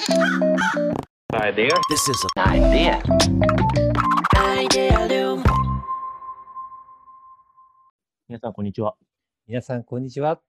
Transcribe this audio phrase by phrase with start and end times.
[0.00, 1.68] Idea.
[1.90, 3.02] This is an idea.
[4.34, 5.42] Idealum.
[8.26, 8.96] 皆さん、こんにちは。
[9.46, 10.40] 皆さん、こんにちは。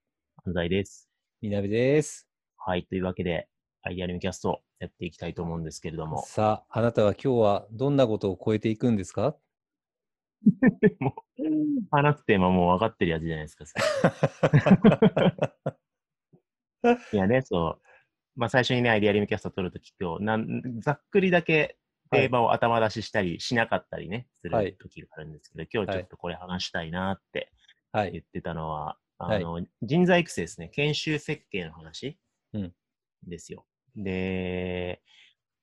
[0.46, 1.10] 安西です。
[1.42, 2.26] みなべです。
[2.56, 2.86] はい。
[2.86, 3.46] というわけで、
[3.82, 6.24] アイデアリムキャストやっていきたいと思うんですけれども。
[6.26, 9.36] さあ、あなたは今日はどんなことを超えていくんですか？
[10.98, 11.42] もう、
[11.90, 13.64] 話すテーマもう分かってるやつじゃないですか。
[17.12, 17.82] いやね、そう。
[18.36, 21.76] まあ、最初にね、アイデアリムキャスト撮るとき、今日なん、ざっくりだけ
[22.10, 27.52] テーマを頭出ししたりしなかったりね、すはいる時があるんですけど、今日ちょっとこれ話したいなって
[27.92, 28.12] はい。
[28.12, 30.68] 言ってたのは、あの、人材育成ですね。
[30.68, 32.18] 研修設計の話
[32.54, 32.72] うん
[33.26, 33.66] ですよ。
[33.96, 35.02] で、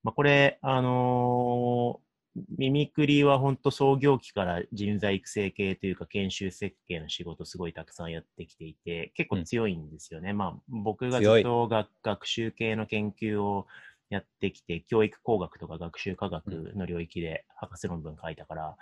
[0.02, 2.09] まあ、これ、あのー
[2.56, 10.32] ミミクリは本当創業期から人材育成系というか研修設計の仕事すごいたくさんやってきていて、結構強いんですよね。
[10.32, 13.66] まあ僕がずっと学学習系の研究を
[14.10, 18.76] やってきて、教育工学とか学習科学の領域で博士論文書いたから、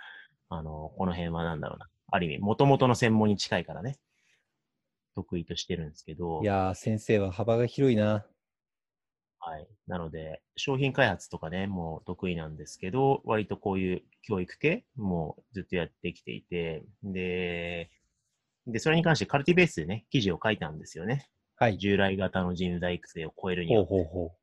[0.49, 1.87] あの、この辺はなんだろうな。
[2.11, 3.99] ある意味、元々の専門に近いからね、
[5.15, 8.25] 得意としてるんですけど、いやー、先生は幅が広いな。
[9.41, 9.67] はい。
[9.87, 17.89] なので、商品開発とかね、もう得意なんですけど、割とこういう教育系もずっとやってきていて、で、
[18.67, 21.29] で、それに関してカルティベースでね、記事を書いたんですよね。
[21.55, 21.77] はい。
[21.77, 23.85] 従来型の人材育成を超えるには。
[23.85, 24.35] ほうほうほ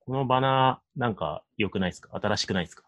[0.00, 2.10] このバナー、なんか良くないですか？
[2.16, 2.84] 新しくないですか？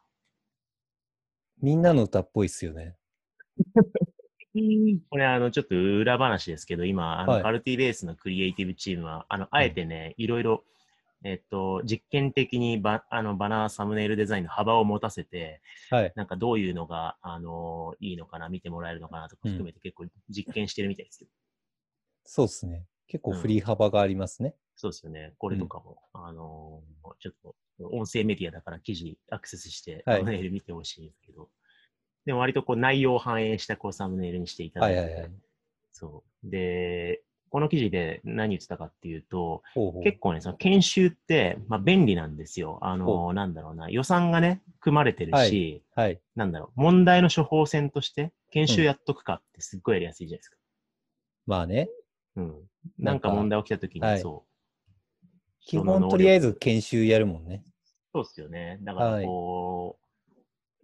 [1.60, 1.64] う。
[1.64, 2.96] みんなの歌っぽいっすよね。
[5.10, 10.64] これ、あの、ちょっと裏話ですけど、今、あの、はいカルティベースのクリエイティブチームは、あの、あえてね、いろいろ、
[11.24, 16.12] えっと、実験的にバあのバナーサムネイルデザインの幅を持たせて、はい。
[16.14, 21.28] なんかどういうのが、あのいいのかな、見てもらえるのかなとか含めて結構実験してるみたいですよ。
[22.24, 22.84] そうっすね。
[23.06, 24.54] 結構振り幅がありますね。
[24.76, 25.34] そうですよね。
[25.38, 26.82] これとかも、あの
[27.18, 31.48] ちょっと音声メディアだから記事アクセスしてはいサムネイル見てほしいんですけど、
[32.26, 35.30] でも割とこう内容を反映したこうサムネイルにしていただて、はいいはいはい。
[35.92, 36.50] そう。
[36.50, 40.02] で、この記事で何言ってたかっていうと、ほうほう。
[40.02, 42.78] 結構ね、その研修って、まあ、便利なんですよ。
[42.82, 46.20] あほの、なんだろうな、予算がね、組まれてるし、はいはい。
[46.36, 50.56] なんだろう、問題の処方箋として、研修やっとくかってすっごいやりやすいじゃないですか。
[51.46, 51.88] まあね。
[52.36, 52.54] うん。
[52.98, 54.48] なんんか問題起きたときに、はいそう。
[55.60, 57.62] 基本とりあえず研修やるもんね。
[58.12, 58.78] そうですよね。
[58.82, 60.07] だからこう、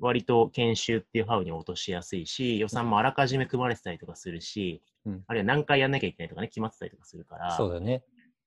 [0.01, 8.03] 割と研修っていうハウに落としやすいし、予算もあらかじめ組まれてたりとかするし、うんあるいは何回やんなきゃいけないとかね、決まってたりとかするから、そうだね。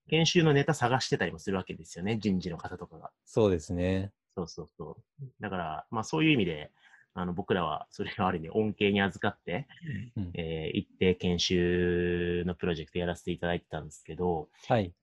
[0.10, 3.12] 研修のネタ探してたりもするわけですよね、人事の方とかが。
[3.26, 4.12] そうですね。
[4.36, 5.26] そうそうそう。
[5.40, 6.72] だから、まあそういう意味で、
[7.14, 9.68] あの僕らはそれをある意味恩恵に預かって、
[10.16, 14.94] うんえー一定研修のプロジェクトやらせていただいてたんですけど、はい。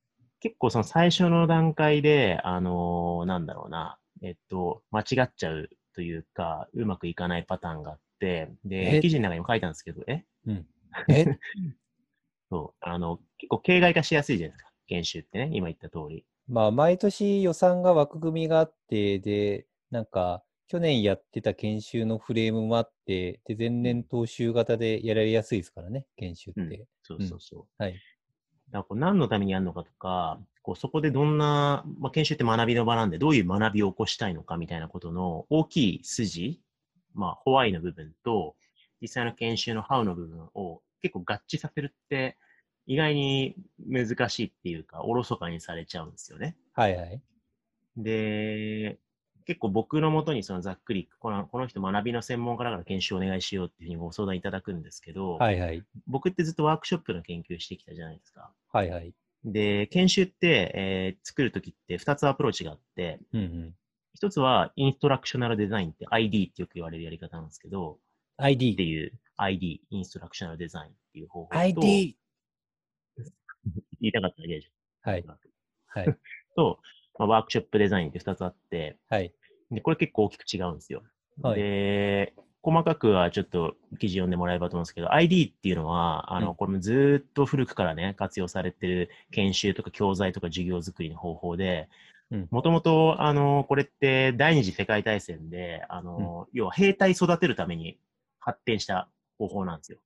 [0.41, 9.01] 結構その最初の段階で、あのーなんだろうな、えっと、間違っちゃうというか、うまくいかないパターンがあって、で、え？
[9.01, 10.25] 記事の中にも書いたんですけど、え？
[10.47, 10.67] うん。
[11.11, 11.25] え？
[12.51, 16.25] そう、あの、結構形骸化しやすいじゃないですか、研修ってね、今言った通り。
[16.47, 26.61] まあ、毎年予算が枠組みがあって、で、なんか、去年やってた研修のフレームもあって、で、前年踏襲型でやられやすいですからね、研修って。
[26.61, 27.83] うんそうそうそう。
[27.83, 27.95] はい。
[28.75, 36.61] だこう何のためにやるのかとか、こうそこでどんな、まあ、研修って学びの場なんで、どういう学びを起こしたいのかみたいなことの大きい筋、
[37.15, 38.57] まあ、ホワイの部分と、
[39.01, 42.37] 実際の研修のハウの部分を結構合致させるって、
[42.87, 43.55] 意外に
[43.87, 46.57] 難しいっていうか、おろそかにされちゃうんですよね。
[46.73, 47.21] はいはい。
[47.97, 48.99] で、
[49.47, 55.85] 結構僕のもとにそのざっくり、このこの人学びの専門家だから研修お願いしようっていうふうにご相談いただくんですけど、はいはい。
[56.07, 58.51] 僕ってずっとワークショップの研究してきたじゃないですか。
[58.73, 59.13] はいはい。
[59.45, 63.75] で、研修って、えー作るときって2つアプローチがあって、うんうん。
[64.21, 67.97] 1つはインストラクショナルデザインって ID ってよく言われるやり方なんですけど、っ
[68.39, 68.77] て ID。
[68.79, 72.17] いう ID、インストラクショナルデザインっていう方法と、ID!
[74.01, 74.71] 言いたかっただけじ
[75.03, 75.39] はいゃん。。
[75.87, 76.19] はい。
[76.57, 76.81] と、
[77.19, 79.33] まあ、ワークショップデザインって2つあって、はい。
[79.71, 81.03] で、これ結構大きく違うんですよ。
[81.43, 91.89] はいで、細かくはちょっと記事読んでもらえればと思うんですけど、ID っていうのは、あの、うんこれもずーっと古くからね、活用されてる研修とか教材とか授業作りの方法で
[92.31, 97.99] うん、もともと、あの、これって第二次世界大戦で、あの、要は兵隊育てるために
[98.41, 99.99] 発展した方法なんですよ。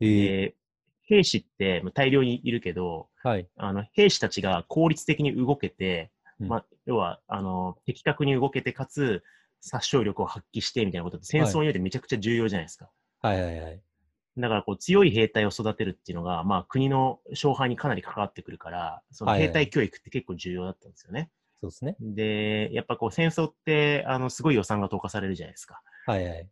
[0.00, 0.54] えー、で、
[1.02, 3.48] 兵士ってまあ大量にいるけど、はい。
[3.56, 6.10] あの、兵士たちが効率的に動けて、
[6.40, 9.22] うんまあ、要は、あの、的確に動けて、かつ、
[9.60, 12.90] 殺傷力を発揮してみたいなことって戦争においてめちゃくちゃ重要じゃないですか。
[13.20, 13.80] はいはいはい。
[14.38, 21.30] だから、こう、強い兵隊を育てるっていうのが、まあ、国の勝敗にかなり関わってくるから、そのはいはい兵隊教育って結構重要だったんですよね。
[21.60, 21.96] そうですね。
[22.00, 25.80] で、やっぱこう戦争って、あの、すごい予算が投下されるじゃないですか。
[26.06, 26.48] はいはい。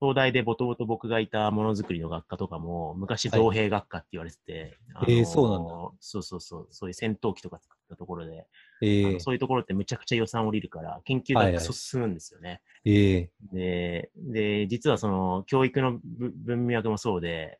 [0.00, 8.46] 東大でもともと僕がいたものづくりの学科とかも、昔はい造兵学科って言われてて、あのえーそうなんだそうそうそう、そういう戦闘機とか作ったところで、
[8.82, 12.62] ええあのそういうところってむちゃくちゃ予算降りるから、研究はいはいが進むんですよね。
[12.84, 17.58] ええで、で、実はその、教育のぶ文脈もそうで、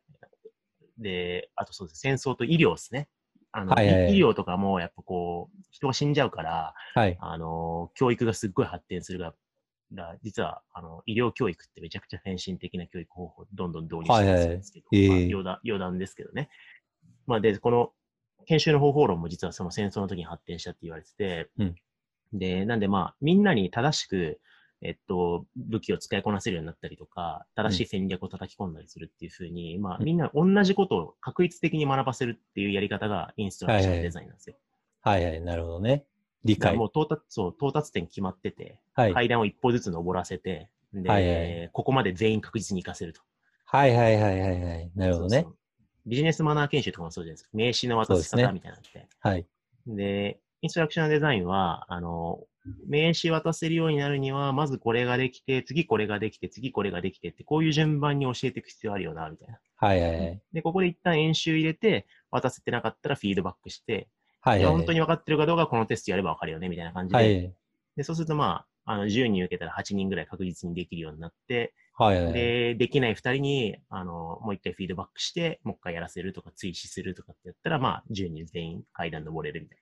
[0.97, 1.99] で、あとそうです。
[1.99, 3.07] 戦争と医療ですね。
[3.51, 7.17] あの、はいはいはい医医療とかもやっぱこう、人が死んじゃうから、はい。
[7.19, 9.33] あの、教育がすっごい発展するが、
[9.93, 16.49] だ実は、あの、医療教育ってめちゃくちゃ先進的な教育方法をどんどん導入してるんですけど、はいはいええまあ余談余談ですけどね。
[17.27, 17.91] まあ、で、この
[18.45, 21.75] 研修の方法論も実はその戦争の時に発展したって言われてて、うん
[22.33, 24.39] で、なんでまあ、みんなに正しく、
[24.81, 34.55] えっと、武器を使いこなせるようになったりとか、正しい戦略を叩き込んだりするっていうふうに、まあ、うんみんな同じことを確率的に学ばせるっていうやり方がインストラクションデザインなんですよ。
[35.01, 35.41] はいはい。
[35.41, 36.05] なるほどね。
[36.43, 36.75] 理解。
[36.75, 39.13] もう到達、そう、到達点決まってて、はい。
[39.13, 43.21] 階段を一歩ずつ登らせて、で、はいはいここまで全員確実に活かせると。
[43.65, 44.91] はいはいはいはいはい。
[44.95, 45.43] なるほどねそう。
[45.43, 45.57] そう
[46.05, 47.49] ビジネスマナー研修とかもそうじゃないですか。
[47.53, 49.07] 名刺の渡し方みたいなのって。
[49.19, 49.45] はい。
[49.87, 52.39] で、インストラクションデザインは、あの、
[52.87, 59.59] 名刺渡せるようになるには、まずこれができて、次これができて、次これができてって、こういう順番に教えていく必要あるよな、みたいな。
[59.77, 60.41] はいはいはい。
[60.53, 64.07] で、ここで一旦演習入れて、渡せてなかったらフィードバックして、
[64.41, 64.71] はいはい。
[64.71, 67.23] 本当に分かってるかどうかこのテストやれば分かるよね、みたいな感じで。
[67.23, 67.55] はい。
[67.95, 72.33] で、そうするとまあ、あの、10人受けたら8人ぐらい確実にできるようになって、はいはい。
[72.33, 79.77] で、できない2人に、あの、もう一回フィードバックして、もう一回やらせるとか、追試するとかってやったら、まあ、10人全員階段登れるみたい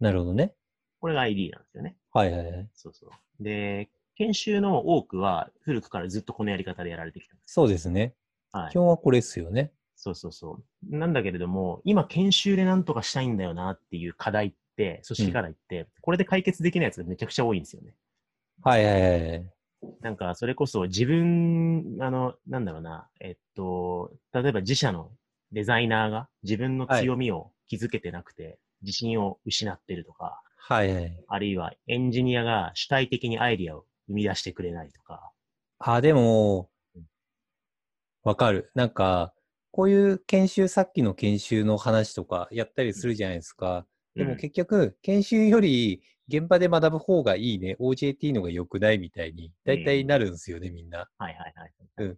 [0.00, 0.08] な。
[0.08, 0.54] なるほどね。
[1.00, 1.96] これが ID なんですよね。
[2.12, 2.68] はいはいはい。
[2.74, 3.10] そうそう。
[3.42, 7.34] で、研修の多くは、古くからずっとこのやり方でやられてきた。
[7.44, 8.14] そうですね。
[8.52, 8.78] はい基。
[8.78, 9.72] 本はこれですよね。
[10.04, 10.60] そうそうそ
[10.90, 10.96] う。
[10.96, 17.94] なんだけれども、今、研修でなんとかしたいんだよなっていう課題って、組織課題って、これで解決できないやつがめちゃくちゃ多いんですよね。
[18.62, 19.50] はいはいはいはい。
[20.02, 25.10] なんか、それこそ自分、あの、なんだろうな、えっと、例えば自社の
[25.52, 31.24] デザイナーが自分の強みを気づけてなくて、自信を失ってるとか、はいはい。
[31.28, 35.30] あるいはエンジニアが主体的にアイディアを生み出してくれないとか、
[35.78, 36.68] あ、でも、
[38.24, 38.70] わかる。
[38.74, 39.34] なんか、
[39.74, 43.84] こういう研修、さっきの研修の話とかやったりするじゃないですか。
[44.14, 51.08] でうんも結局、研修より現場で学ぶ方がいいね、OJT のが良くないみたいに、大体なるんですよね、みんな。
[51.18, 51.66] はいはいは
[52.06, 52.16] い。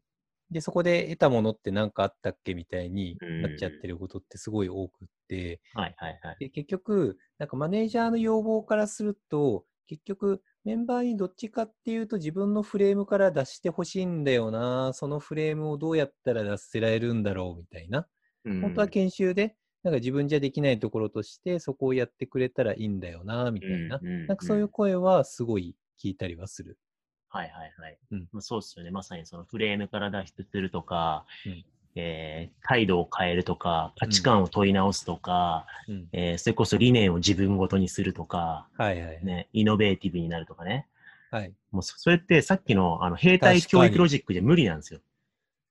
[0.51, 6.37] で、そこで得たものって何かあったっけみたいにうんなっちゃってることってすごい多くって、はいはいはい。
[6.39, 18.09] で、結局、なんかマネージャーの要望からすると、結局、メンバーにどっちかっていうと自分のフレームから出してほしいんだよな、そのフレームをどうやったら出せられるんだろうみたいな。
[18.45, 19.55] うん本当は研修で、
[19.85, 24.01] なんか自分じゃできないところとして、そこをやってくれたらいいんだよな、みたいな。
[24.03, 26.81] うんうんなんかそういう声はすごい聞いたりはする。
[27.29, 27.99] はいはいはい。
[28.11, 28.91] うんまあそうですよね。
[28.91, 31.65] まさにそのフレームから脱出するとか、うん
[31.97, 36.09] えー態度を変えるとか、価値観を問い直すとか、うん。
[36.13, 39.25] えーそれこそ理念を自分ごとにするとか、はいはい。
[39.25, 40.87] ね、イノベーティブになるとかね。
[41.31, 41.53] はい。
[41.73, 45.01] もうそそれってさっきのあの兵隊教育ロジックじゃ無理なんですよ。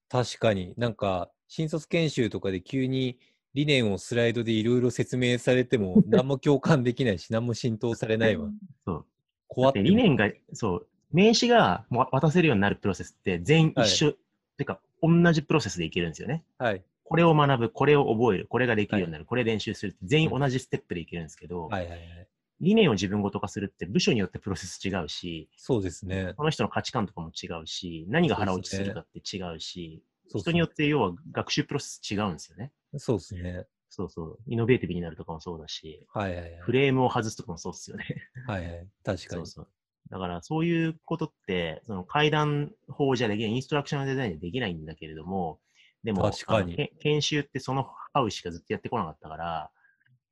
[0.10, 3.20] 確かになんか、新卒研修とかで急に
[3.54, 8.50] 理念をスライドでいろいろ説明されても、 何も共感できないし、何も浸透されないわ。
[8.86, 9.06] そう。
[9.48, 14.14] 怖ってて理念が、そう、名刺がも渡せるようになるプロセスって全員一緒、
[14.58, 16.44] てか同じプロセスでいけるんですよね。
[16.58, 16.84] はい。
[17.04, 22.28] これを学ぶ、これを覚える、これができるようになる、これ練習するって全員同じステップでいけるんですけど、はいはいはい。
[22.62, 26.34] 理念を自分ごと化するって部署によってプロセス違うし、そうですね。
[26.36, 32.72] この人の価値観とかも違うし、何が腹落ちするかって違うし、そう人によって要は学習プロセス違うんですよね。
[32.98, 33.66] そうですね。
[33.90, 34.40] そうそう。
[34.48, 36.60] イノベーティブになるとかもそうだし、はいはいはい。
[36.62, 38.06] フレームを外すとかもそうですよね。
[38.48, 38.88] はいはい。
[39.04, 39.18] 確かに。
[39.28, 39.68] そうそう。
[40.10, 45.60] だからそういうことって、その階段法じゃできない、インストラクションデザインでできないんだけれども、
[46.04, 46.32] でも、
[47.00, 49.72] 研修ってそのハウしかずっとやってこなかったから、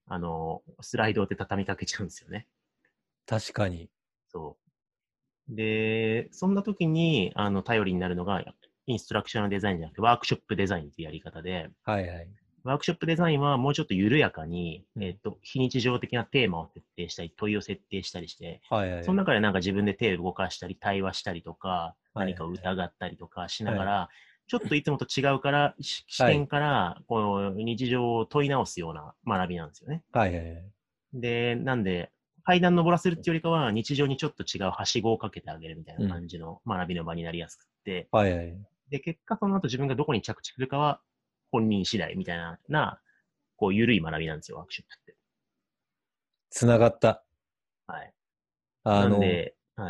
[0.08, 2.48] あの、スライドって畳みかけちゃうんですよね。
[3.25, 3.89] 確かに。
[4.27, 4.58] そ
[5.50, 5.56] う。
[5.56, 8.44] で、そんな時に、あの、頼りになるのが、
[8.86, 12.27] インストラクションデザインじゃなくて、ワークショップデザインっていうやり方で、はいはい。
[12.63, 19.03] ワークショップデザインはもうちょっと緩やかに、うんえっと、非日常的なテーマを設定したり、問いを設定したりして、はいはい。
[19.03, 24.10] その中でなんか自分で手を動かしたり、対話したりとか、はい何かを疑ったりとかしながら、
[24.48, 30.03] ちょっといつもと違うから、し視点から、こう、日常を問い直すような学びなんですよね。
[30.12, 30.63] はいはいはい。
[31.13, 32.12] で、なんで、
[32.43, 38.55] 階段登らせるっていうよりかは、日常にちょっと違うはしごをかけてあげるみたいな感じの学びの場になりやすくって、はいはい。
[38.91, 41.01] で、結果その後自分がどこに着地するかは
[41.53, 43.00] 本人次第みたいな、な、
[43.55, 45.15] こう、緩い学びなんですよ、ワークショップって。
[46.50, 47.24] つながった。
[47.86, 48.13] はい。
[48.83, 49.25] あの、は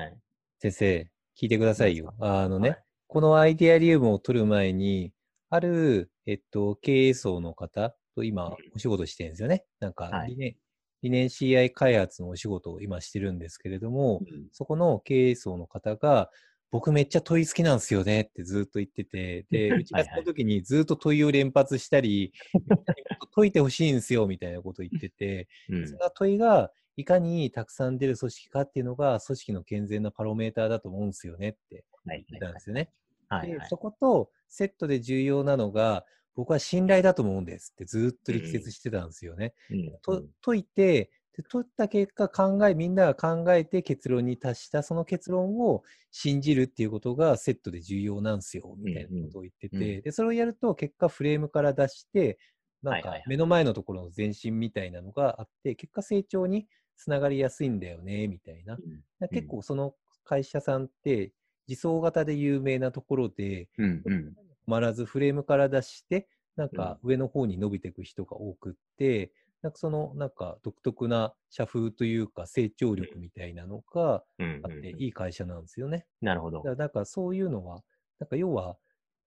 [0.04, 0.18] い。
[0.60, 2.14] 先生、聞いてくださいよ。
[2.20, 5.14] あのね、はいこのアイデアリウムを取る前に、
[5.52, 9.66] ある、えっと、経営層の方と今うん、お仕事してるんですよね。
[9.80, 10.56] なんかはい理念、
[11.04, 16.32] 理念 CI 開発のお仕事を今してるんですけれども、そこの経営層の方が、
[16.74, 25.88] 僕めっちゃ問い好きなんですよねってずっと言ってて、 で、打ち合わせの時にずっと問いを連発したり、みんなにもっと解いてほしいんですよみたいなことを言ってて、 うん。
[25.88, 32.90] その問いがいかにたくさん出る組織かっていうのが組織の健全なパロメーターだと思うんですよねってはい言ったんですよね。
[33.28, 33.60] はいはい。
[33.60, 39.54] でそことセットで重要なのが、僕は信頼だと思うんですってずっと力説してたんですよね。
[39.70, 40.00] うん。
[40.02, 49.84] と解いてで、解った結果考え、みんなが考えて結論に達した、その結論を信じるっていうことがセットで重要なんですよ、みたいなことを言ってて、うん。
[49.96, 52.38] うんで、それをやると結果フレームから出して、
[52.82, 58.78] なんか目の前のところの前進みたいなのがあって、結果成長につながりやすいんだよね、みたいな。
[59.22, 59.30] うん。
[59.30, 61.34] 結構その会社さんって、
[61.68, 64.36] 自走型で有名なところで、うんうん。
[64.68, 69.32] 止まらずフレームから出して、なんか上の方に伸びていく人が多くって、
[69.64, 76.06] なんかそのなんか独特な社風というか成長力みたいなのがうんあっていい会社なんですよね。
[76.22, 77.84] なるほどだからなんかそういうのは、
[78.20, 78.78] なんか要は、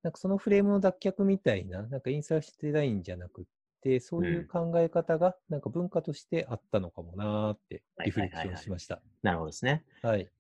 [0.03, 3.45] なんかそのフレームの脱却みたいな、なんかインサーしてないんじゃなくっ
[3.83, 9.03] て、そういう考え方がなんか文化としてあったのかもなーってリフレクションしました。
[9.23, 9.85] なるほどですね。
[10.03, 10.31] はい。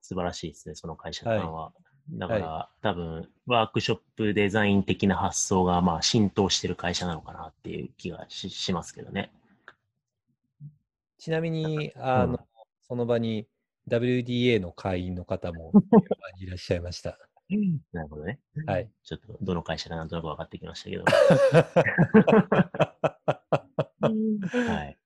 [0.00, 1.72] 素晴らしいですね、その会社さんは。
[2.10, 9.32] だかはら、多分、ワークショップデザイン的な発想が、まあ、浸透してる会社なのかなっていう気がししますけどね。
[11.18, 12.38] ちなみに、あの、うん
[12.88, 13.48] その場に
[13.88, 15.72] WDA の会員の方も
[16.38, 17.18] いらっしゃいました。
[17.92, 18.40] なるほどね。
[18.66, 18.90] はい。
[19.04, 21.04] ちょっと、どの会社かなんとなく分かってきましたけど。
[24.72, 24.98] はい。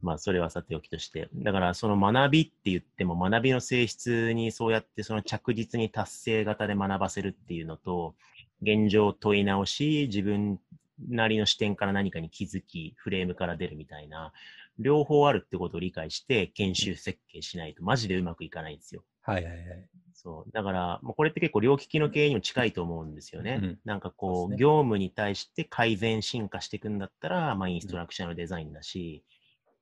[0.00, 1.28] まあ、それはさておきとして。
[1.34, 8.14] だから、その学びって言っても、学びの性質にそうやってその着実に達成型で学ばせるっていうのと、
[8.62, 10.60] 現状を問い直し、自分
[11.08, 14.32] なりの視点から何かに気づき、フレームから出るみたいな、
[14.78, 19.02] 両方あるってことを理解して、研修設計しないと、マジでうまくいかないんですよ。
[19.22, 19.88] はいはいはい。
[20.14, 20.52] そう。
[20.52, 23.60] だから、もうこれって結構両利きの経営にも近いと思うんですよね。
[23.62, 29.22] うんなんかこう、そうね業務に対して改善進化していくんだったら、まあ、インストラクショナルデザインだし、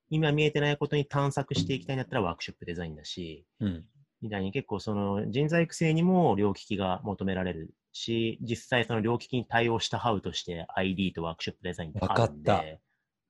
[0.09, 3.85] 今見えてないことに探索していきたいんだったらワークショップデザインだし、うん。
[4.21, 12.63] みたいに結構その人材育成にも両利きが求められるし、実際その両利きに対応したハウとして ID とワークショップデザインってあるんで、わか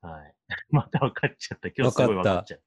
[0.01, 0.35] はい。
[0.69, 1.69] また分かっちゃった。
[1.69, 2.61] 今日すごい分かっちゃう。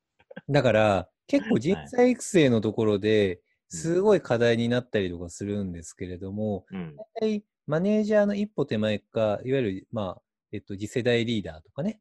[0.48, 3.40] だから、結構人材育成のところでうん
[3.72, 6.96] すごい課題になったりとかするんですけれども、うん。
[7.20, 12.00] 大体マネージャーの一歩手前か、いわゆる、まあ、えっと、次世代リーダーとかね、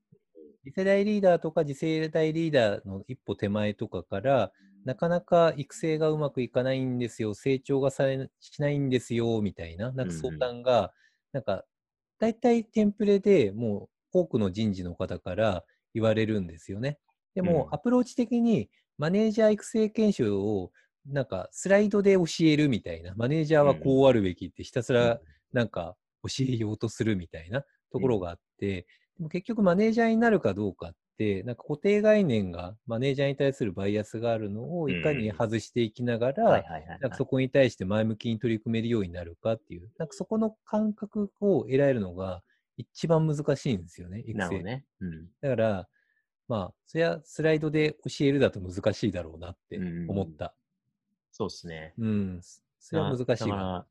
[0.69, 4.51] 次世代リーダーとか次世代リーダーの一歩手前とかから、
[4.85, 10.93] なかなか育成がうまくいかないんですよ、成長がされしないんですよ、みたいな、なんか相談が、
[11.33, 11.65] なんか、
[12.19, 16.99] 大体テンプレでもう多くの人事の方から言われるんですよね。
[17.33, 17.73] でも、うん。
[17.73, 20.71] アプローチ的にマネージャー育成研修を
[21.07, 25.19] なんかスライドで教えるみたいな、マネージャーはこうあるべきってひたすら
[25.51, 28.85] なんか教えようとするみたいなところがあって、
[29.19, 36.63] でも結局マネージャーになるかどうかって、なんか固定概念がマネージャーに対するバイアスがあるのをいかに外していきながら、
[37.01, 42.41] なんかそこに対して前向きに取り組めるようになるかっていう、なんかそこの感覚を得られるのが
[42.77, 44.63] 一番難しいんですよね、育成。
[44.63, 44.85] ね。
[45.01, 45.27] うん。
[45.41, 45.89] だから、
[46.47, 50.55] まあ、そりゃスライドで教えるだと難しいだろうなって思った。
[51.31, 51.93] そうですね。
[51.97, 52.39] うん、
[52.79, 53.35] それは難しいわ。
[53.35, 53.85] だから、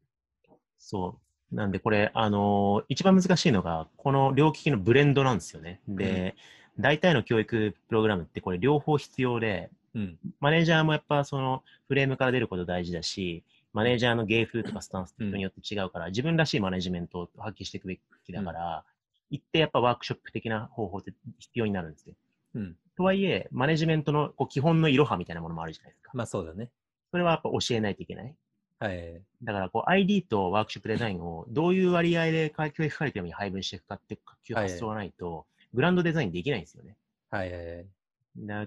[0.79, 1.28] そう。
[1.53, 5.81] なんでこれ、あのー一番難しいのが、この両利きのブレンドなんですよね。
[5.89, 6.37] で、
[6.79, 18.85] 大体の教育プログラムってこれ両方必要で、うん、マネージャーもやっぱそのフレームから出ること大事だし、マネージャーの芸風とかスタンスによって違うから、自分らしいマネジメントを発揮していくべきだから、
[19.31, 22.15] 一定やっぱワークショップ的な方法って必要になるんですよ。
[22.55, 22.77] うん。
[22.97, 26.11] とはいえ、マネジメントのこう基本のいろはみたいなものもあるじゃないですか。
[26.15, 26.71] まあそうだね。
[27.11, 28.35] それはやっぱ教えないといけない。
[28.79, 29.23] はい。
[29.43, 34.17] だからこう ID とワークショップデザインをどういう割合で教育カリキュラムに配分していくかってい
[34.53, 36.97] う発想がないと、グランドデザインできないんですよね。
[37.31, 37.87] はいはいはい。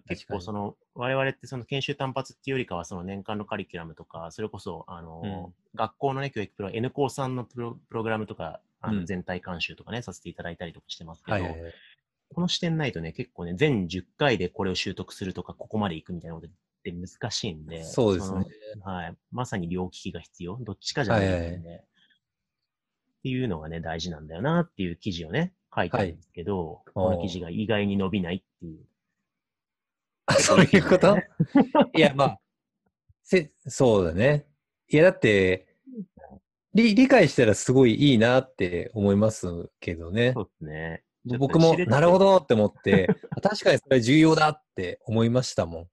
[0.08, 11.74] 結構その、我々ってその研修単発っていうよりかはその年間のカリキュラムとか、それこそ、あの、うん学校のね、教育プロ、N 校さんのプロプログラムとか、あうんの全体監修とかね、させていただいたりとかしてますけど、はいはいはい。
[12.34, 16.48] この視点ないとね、結構ね、全10回でこれを習得するとか、ここまで行くみたいなこと
[16.82, 18.46] って難しいんで、そうですね
[18.84, 19.16] はい。
[19.32, 20.58] まさに両利きが必要。
[20.62, 21.86] どっちかじゃないんで、はいはい
[23.22, 28.80] っていうのがね、大事なんだよなっていう記事をね、書いてあるんですけど、この記事が意外に伸びないっていう。
[30.26, 31.16] あそういうこと？
[31.96, 32.40] いや、まあ、
[33.24, 34.48] せそうだね。
[34.90, 35.68] いや、だって、
[36.74, 40.42] 理理解したらすごいいいなって思いますけどねそ。
[40.42, 41.04] うですね。
[41.38, 42.26] 僕も、なるほど。
[42.26, 45.90] どって思って、あ 確かにそれ重要だって思いましたもん。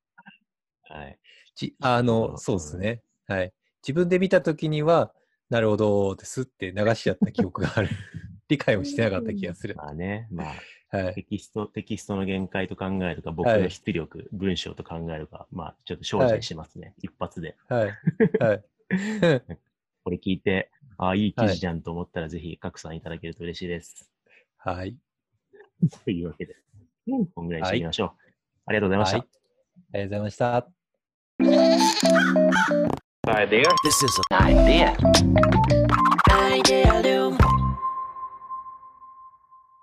[0.88, 1.18] はい。
[1.54, 3.02] じあの、うんそうですね。
[3.26, 3.52] はい。
[3.82, 5.12] 自分で見たときには、
[5.50, 7.88] なるほどですって流しちゃった記憶がある。
[8.48, 9.76] 理解をしてなかった気がする。
[9.76, 10.44] まあね、ま
[10.90, 11.14] あ、はい。
[11.14, 16.94] テキスト、テキストの限界と考えるか、僕はいの出力、文章と考えるか、まあ、ちょっと精進してますね。
[17.02, 17.56] 一発で。
[17.68, 17.90] はい。
[18.40, 18.64] はい。
[20.04, 24.10] これ聞いて、ああ、いい記事じゃんと思ったら、ぜひ、拡散いただけると嬉しいです。
[24.56, 24.96] はい。
[26.04, 26.56] というわけで、
[27.34, 28.10] こんぐらいにしてみましょう。
[28.66, 29.18] ありがとうございました。
[29.18, 29.28] はい
[29.92, 30.77] ありがとうございました。
[31.40, 32.90] Idea.
[33.84, 34.96] This is an idea.
[36.28, 37.57] Idea Loom.